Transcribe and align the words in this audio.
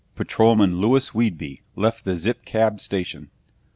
Patrolman 0.15 0.79
Louis 0.79 1.09
Whedbee 1.09 1.61
left 1.75 2.05
the 2.05 2.15
Zip 2.15 2.43
Cab 2.43 2.79
station. 2.79 3.29